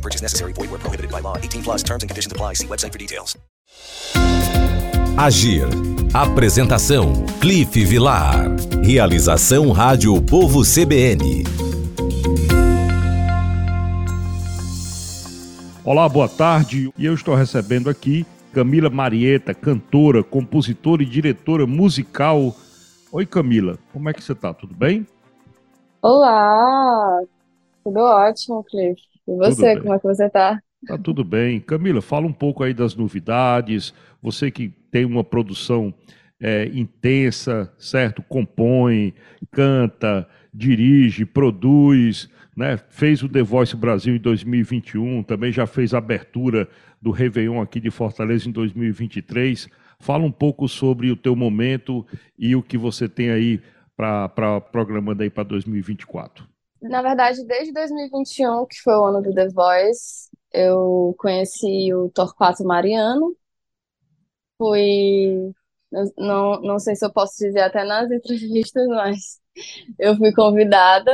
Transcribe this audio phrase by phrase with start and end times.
[0.00, 0.54] No purchase necessary.
[0.54, 1.36] Void where prohibited by law.
[1.36, 2.54] 18 plus terms and conditions apply.
[2.54, 3.36] See website for details.
[5.18, 5.66] Agir.
[6.14, 8.48] Apresentação: Cliff Vilar.
[8.82, 11.44] Realização Rádio Povo CBN.
[15.84, 16.90] Olá, boa tarde.
[16.96, 22.56] E eu estou recebendo aqui Camila Marieta, cantora, compositora e diretora musical.
[23.12, 23.78] Oi, Camila.
[23.92, 24.54] Como é que você está?
[24.54, 25.06] Tudo bem?
[26.00, 27.20] Olá,
[27.84, 29.09] tudo ótimo, Cliff.
[29.30, 30.60] E você, como é que você tá?
[30.84, 31.60] Tá tudo bem.
[31.60, 33.94] Camila, fala um pouco aí das novidades.
[34.20, 35.94] Você que tem uma produção
[36.40, 38.22] é, intensa, certo?
[38.22, 39.14] Compõe,
[39.52, 42.76] canta, dirige, produz, né?
[42.88, 46.68] Fez o The Voice Brasil em 2021, também já fez a abertura
[47.00, 49.68] do Réveillon aqui de Fortaleza em 2023.
[50.00, 52.04] Fala um pouco sobre o teu momento
[52.36, 53.60] e o que você tem aí
[53.96, 56.48] para programando aí para 2024.
[56.82, 62.64] Na verdade, desde 2021, que foi o ano do The Voice, eu conheci o Torquato
[62.64, 63.36] Mariano.
[64.58, 65.52] Fui,
[66.18, 69.40] não, não sei se eu posso dizer até nas entrevistas, mas
[69.98, 71.12] eu fui convidada.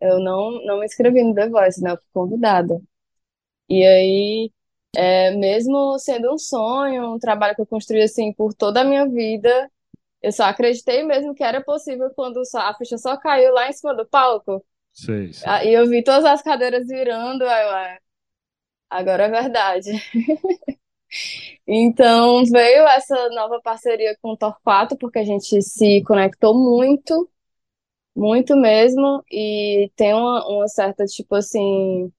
[0.00, 1.92] Eu não, não me inscrevi no The Voice, né?
[1.92, 2.80] Eu fui convidada.
[3.68, 4.52] E aí,
[4.96, 9.08] é, mesmo sendo um sonho, um trabalho que eu construí assim por toda a minha
[9.08, 9.70] vida,
[10.22, 13.94] eu só acreditei mesmo que era possível quando a ficha só caiu lá em cima
[13.96, 14.64] do palco.
[14.92, 15.48] Sei, sei.
[15.48, 17.98] Ah, E eu vi todas as cadeiras virando, aí eu, ah,
[18.90, 19.90] agora é verdade.
[21.66, 27.28] Então veio essa nova parceria com o Torquato, porque a gente se conectou muito,
[28.16, 32.12] muito mesmo, e tem uma, uma certa, tipo assim,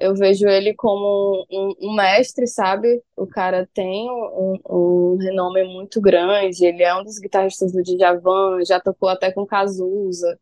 [0.00, 3.02] eu vejo ele como um, um mestre, sabe?
[3.16, 8.64] O cara tem um, um renome muito grande, ele é um dos guitarristas do Djavan,
[8.66, 10.38] já tocou até com Cazuza.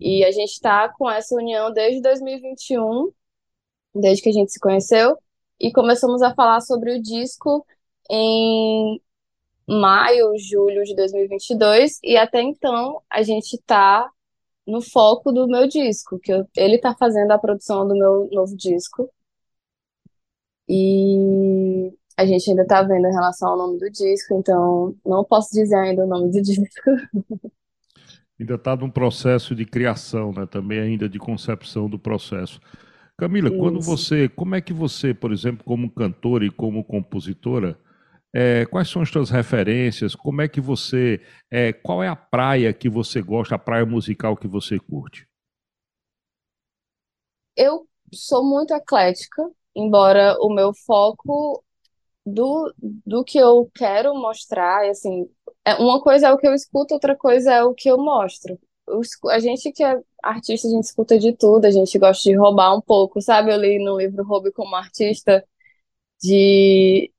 [0.00, 3.10] E a gente está com essa união desde 2021,
[3.94, 5.18] desde que a gente se conheceu,
[5.60, 7.66] e começamos a falar sobre o disco
[8.10, 9.00] em
[9.68, 14.10] maio, julho de 2022, e até então a gente está
[14.66, 18.56] no foco do meu disco, que eu- ele está fazendo a produção do meu novo
[18.56, 19.10] disco,
[20.68, 25.50] e a gente ainda está vendo em relação ao nome do disco, então não posso
[25.52, 26.90] dizer ainda o nome do disco.
[28.38, 30.46] Ainda está num processo de criação, né?
[30.46, 32.60] Também ainda de concepção do processo.
[33.18, 33.88] Camila, quando Isso.
[33.88, 37.78] você, como é que você, por exemplo, como cantora e como compositora,
[38.34, 40.14] é, quais são as suas referências?
[40.14, 44.36] Como é que você, é, qual é a praia que você gosta, a praia musical
[44.36, 45.26] que você curte?
[47.56, 49.42] Eu sou muito eclética,
[49.74, 51.64] embora o meu foco
[52.26, 52.74] do,
[53.06, 55.26] do que eu quero mostrar, assim,
[55.74, 58.58] uma coisa é o que eu escuto, outra coisa é o que eu mostro.
[59.30, 62.76] A gente que é artista, a gente escuta de tudo, a gente gosta de roubar
[62.76, 63.52] um pouco, sabe?
[63.52, 65.44] Eu li no livro Roube como Artista,
[66.22, 67.12] de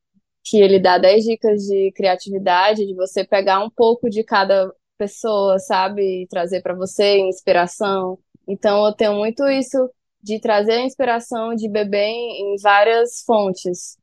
[0.45, 5.59] que ele dá 10 dicas de criatividade, de você pegar um pouco de cada pessoa,
[5.59, 6.23] sabe?
[6.23, 8.17] E trazer para você inspiração.
[8.47, 9.89] Então, eu tenho muito isso
[10.21, 13.97] de trazer a inspiração, de beber em várias fontes.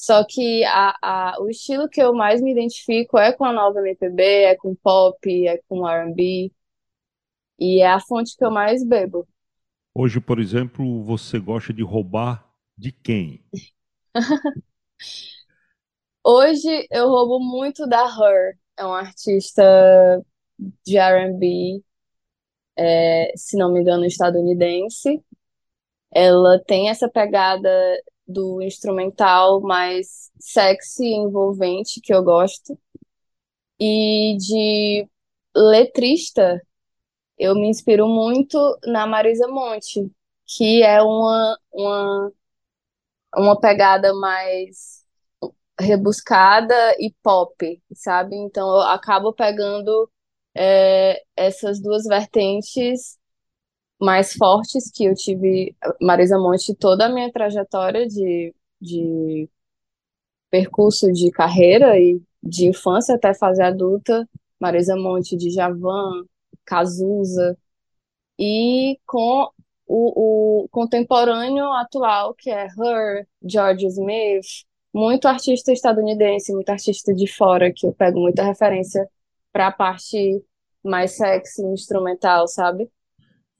[0.00, 3.80] Só que a, a, o estilo que eu mais me identifico é com a nova
[3.80, 6.50] MPB, é com pop, é com R&B,
[7.58, 9.28] e é a fonte que eu mais bebo.
[9.94, 13.44] Hoje, por exemplo, você gosta de roubar de quem?
[16.24, 19.62] Hoje eu roubo muito da Her, é uma artista
[20.82, 21.84] de R&B,
[22.74, 25.22] é, se não me engano, estadunidense.
[26.10, 27.68] Ela tem essa pegada
[28.30, 32.78] do instrumental mais sexy e envolvente que eu gosto.
[33.80, 35.08] E de
[35.56, 36.60] letrista,
[37.38, 40.10] eu me inspiro muito na Marisa Monte,
[40.46, 42.32] que é uma, uma,
[43.36, 45.04] uma pegada mais
[45.80, 48.36] rebuscada e pop, sabe?
[48.36, 50.10] Então eu acabo pegando
[50.54, 53.18] é, essas duas vertentes
[54.00, 59.48] mais fortes que eu tive, Marisa Monte, toda a minha trajetória de, de
[60.50, 66.24] percurso de carreira e de infância até fase adulta, Marisa Monte, Djavan,
[66.64, 67.56] Cazuza,
[68.38, 69.50] e com
[69.86, 77.26] o, o contemporâneo atual, que é Her, George Smith, muito artista estadunidense, muito artista de
[77.26, 79.08] fora, que eu pego muita referência
[79.52, 80.42] para a parte
[80.82, 82.90] mais sexy, instrumental, sabe?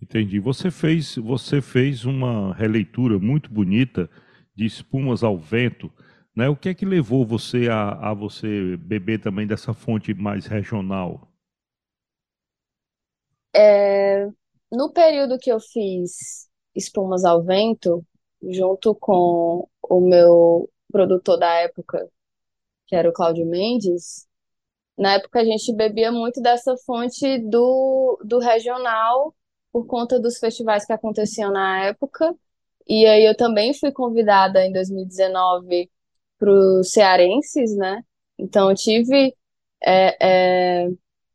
[0.02, 0.38] Entendi.
[0.38, 4.08] Você fez, você fez uma releitura muito bonita
[4.55, 5.93] de Espumas ao Vento,
[6.35, 6.49] né?
[6.49, 11.29] O que é que levou você a, a você beber também dessa fonte mais regional?
[13.55, 14.26] É,
[14.73, 18.05] no período que eu fiz Espumas ao Vento,
[18.43, 22.08] junto com o meu produtor da época,
[22.87, 24.26] que era o Cláudio Mendes,
[24.96, 29.35] na época a gente bebia muito dessa fonte do, do regional
[29.72, 32.34] por conta dos festivais que aconteciam na época.
[32.88, 35.90] E aí eu também fui convidada em 2019
[36.38, 38.02] para os cearenses, né?
[38.38, 39.34] Então eu tive
[39.84, 40.90] é, é,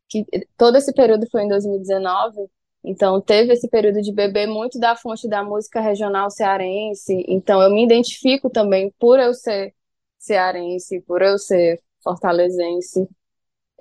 [0.10, 0.26] que
[0.58, 2.50] todo esse período foi em 2019.
[2.84, 7.24] Então teve esse período de beber muito da fonte da música regional cearense.
[7.28, 9.74] Então eu me identifico também por eu ser
[10.20, 13.08] cearense, por eu ser fortalezense.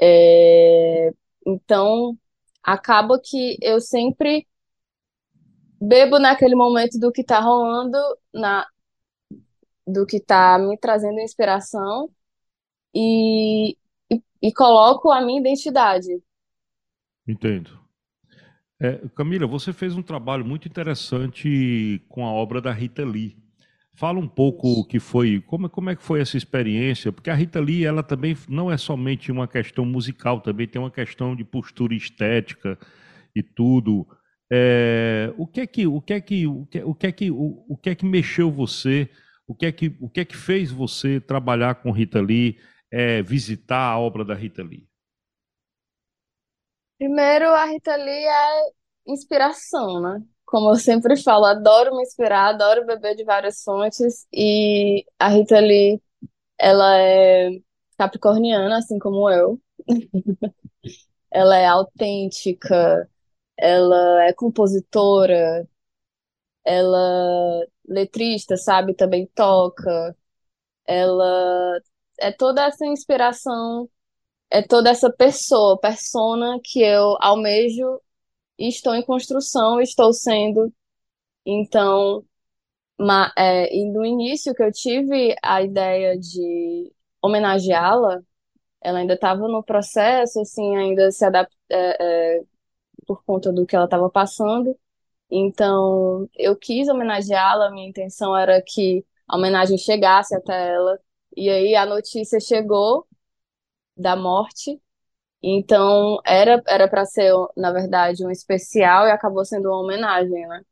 [0.01, 1.13] É,
[1.47, 2.17] então
[2.65, 4.47] acaba que eu sempre
[5.81, 7.99] bebo naquele momento do que está rolando,
[8.33, 8.67] na,
[9.87, 12.09] do que está me trazendo inspiração
[12.95, 13.77] e,
[14.11, 16.09] e, e, coloco a minha identidade.
[17.29, 17.79] Entendo.
[18.81, 23.37] É, Camila, você fez um trabalho muito interessante com a obra da Rita Lee.
[23.97, 27.35] Fala um pouco o que foi, como, como é que foi essa experiência, porque a
[27.35, 31.45] Rita Lee, ela também não é somente uma questão musical, também tem uma questão de
[31.45, 32.77] postura estética
[33.37, 34.07] e tudo.
[34.53, 37.31] É, o que é que o que é que o que, o que é que
[37.31, 39.09] o, o que é que mexeu você?
[39.47, 42.59] O que é que o que é que fez você trabalhar com Rita Lee,
[42.91, 44.89] é, visitar a obra da Rita Lee?
[46.99, 48.73] Primeiro, a Rita Lee é
[49.07, 50.25] inspiração, né?
[50.55, 55.59] Como eu sempre falo, adoro me inspirar, adoro beber de várias fontes e a Rita
[55.59, 56.01] Lee,
[56.57, 57.51] ela é
[57.99, 59.61] capricorniana, assim como eu.
[61.33, 63.11] ela é autêntica,
[63.57, 65.69] ela é compositora,
[66.65, 70.17] ela letrista, sabe, também toca.
[70.87, 71.81] Ela
[72.21, 73.89] é toda essa inspiração,
[74.51, 78.01] é toda essa pessoa, persona que eu almejo
[78.59, 80.73] estou em construção, estou sendo.
[81.47, 82.25] Então,
[82.99, 86.93] ma, é, e no início que eu tive a ideia de
[87.23, 88.23] homenageá-la,
[88.83, 92.45] ela ainda estava no processo, assim, ainda se adapta, é, é,
[93.07, 94.79] por conta do que ela estava passando.
[95.31, 100.99] Então, eu quis homenageá-la, minha intenção era que a homenagem chegasse até ela.
[101.37, 103.07] E aí a notícia chegou
[103.97, 104.81] da morte.
[105.47, 110.63] Então, era era para ser, na verdade, um especial e acabou sendo uma homenagem, né?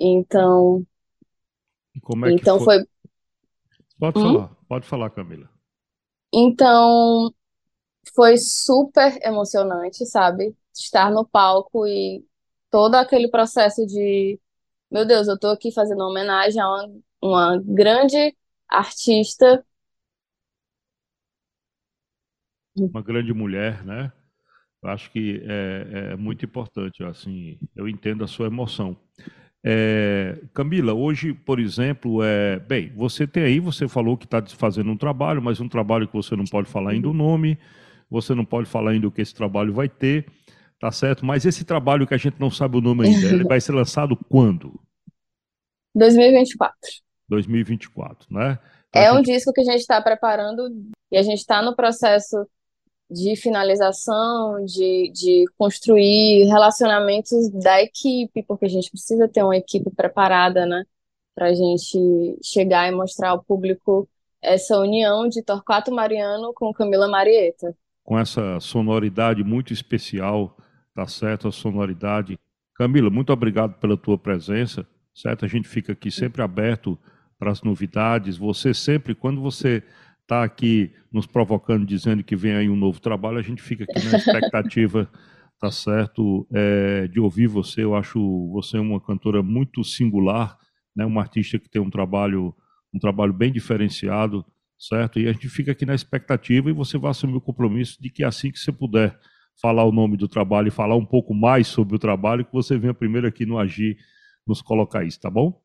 [0.00, 0.86] Então,
[2.02, 2.68] como é que então foi?
[2.68, 2.84] foi,
[3.98, 4.20] Pode hum?
[4.20, 5.48] falar, pode falar, Camila.
[6.32, 7.32] Então,
[8.14, 10.56] foi super emocionante, sabe?
[10.74, 12.24] Estar no palco e
[12.70, 14.40] todo aquele processo de,
[14.90, 16.90] meu Deus, eu tô aqui fazendo uma homenagem a uma,
[17.22, 18.36] uma grande
[18.68, 19.66] artista.
[22.86, 24.12] Uma grande mulher, né?
[24.82, 28.96] Eu acho que é, é muito importante, assim, eu entendo a sua emoção.
[29.64, 34.90] É, Camila, hoje, por exemplo, é, bem, você tem aí, você falou que está fazendo
[34.90, 37.58] um trabalho, mas um trabalho que você não pode falar ainda o nome,
[38.08, 40.26] você não pode falar ainda o que esse trabalho vai ter,
[40.80, 41.26] tá certo?
[41.26, 44.16] Mas esse trabalho que a gente não sabe o nome ainda, ele vai ser lançado
[44.28, 44.80] quando?
[45.94, 46.78] 2024.
[47.28, 48.58] 2024, né?
[48.94, 50.70] É um disco que a gente está preparando
[51.10, 52.46] e a gente está no processo
[53.10, 59.90] de finalização, de, de construir relacionamentos da equipe, porque a gente precisa ter uma equipe
[59.90, 60.84] preparada, né?
[61.34, 64.08] Para a gente chegar e mostrar ao público
[64.42, 67.74] essa união de Torquato Mariano com Camila Marieta.
[68.04, 70.56] com essa sonoridade muito especial,
[70.94, 71.48] tá certo?
[71.48, 72.38] A sonoridade.
[72.74, 75.44] Camila, muito obrigado pela tua presença, certo?
[75.44, 76.98] A gente fica aqui sempre aberto
[77.38, 78.38] para as novidades.
[78.38, 79.82] Você sempre, quando você
[80.28, 84.06] está aqui nos provocando, dizendo que vem aí um novo trabalho, a gente fica aqui
[84.06, 85.10] na expectativa,
[85.58, 86.46] tá certo?
[86.52, 87.82] É, de ouvir você.
[87.82, 90.58] Eu acho você uma cantora muito singular,
[90.94, 91.06] né?
[91.06, 92.54] Uma artista que tem um trabalho,
[92.94, 94.44] um trabalho bem diferenciado,
[94.78, 95.18] certo?
[95.18, 98.22] E a gente fica aqui na expectativa e você vai assumir o compromisso de que
[98.22, 99.18] assim que você puder
[99.60, 102.76] falar o nome do trabalho e falar um pouco mais sobre o trabalho, que você
[102.76, 103.96] venha primeiro aqui no Agir
[104.46, 105.60] nos colocar isso, tá bom?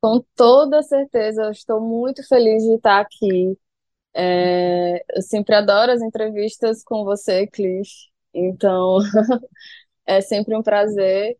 [0.00, 3.56] Com toda certeza, eu estou muito feliz de estar aqui.
[4.14, 7.90] É, eu sempre adoro as entrevistas com você, Cliff.
[8.34, 8.98] Então,
[10.06, 11.36] é sempre um prazer.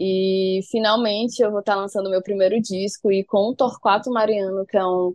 [0.00, 4.76] E finalmente eu vou estar lançando meu primeiro disco e com o Torquato Mariano, que
[4.76, 5.14] é um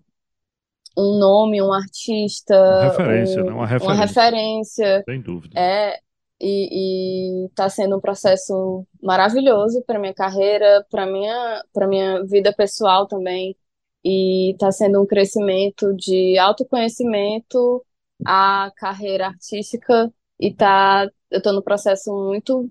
[0.97, 3.51] um nome, um artista, Uma referência, um- né?
[3.51, 5.03] Uma uma referência, referência.
[5.09, 5.59] sem dúvida.
[5.59, 5.99] É,
[6.39, 12.53] e, e tá sendo um processo maravilhoso para minha carreira, para minha, para minha vida
[12.53, 13.55] pessoal também.
[14.03, 17.83] E tá sendo um crescimento de autoconhecimento
[18.25, 22.69] à carreira artística e tá, eu tô no processo muito,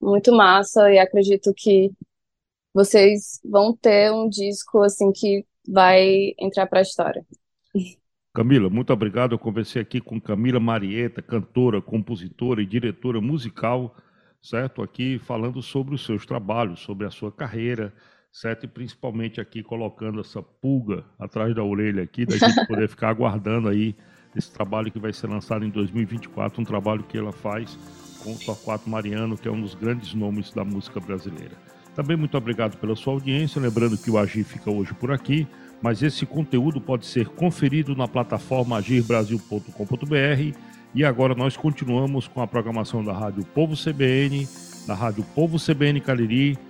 [0.00, 1.90] muito massa e acredito que
[2.72, 7.24] vocês vão ter um disco assim que vai entrar para a história.
[8.32, 9.32] Camila, muito obrigado.
[9.32, 13.94] Eu conversei aqui com Camila Marieta, cantora, compositora e diretora musical,
[14.40, 14.82] certo?
[14.82, 17.92] Aqui falando sobre os seus trabalhos, sobre a sua carreira,
[18.32, 18.64] certo?
[18.64, 23.68] E principalmente aqui colocando essa pulga atrás da orelha aqui, da gente poder ficar aguardando
[23.68, 23.94] aí
[24.36, 27.76] esse trabalho que vai ser lançado em 2024, um trabalho que ela faz
[28.22, 31.56] com o Torquato Mariano, que é um dos grandes nomes da música brasileira.
[31.94, 35.46] Também muito obrigado pela sua audiência, lembrando que o Agir fica hoje por aqui,
[35.82, 40.56] mas esse conteúdo pode ser conferido na plataforma agirbrasil.com.br
[40.94, 44.46] e agora nós continuamos com a programação da Rádio Povo CBN,
[44.86, 46.69] da Rádio Povo CBN Cariri.